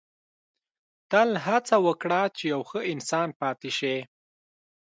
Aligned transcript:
•تل 1.11 1.29
هڅه 1.45 1.75
وکړه 1.87 2.21
چې 2.37 2.43
یو 2.53 2.61
ښه 2.69 2.79
انسان 2.93 3.27
پاتې 3.41 3.69
شې. 3.77 3.95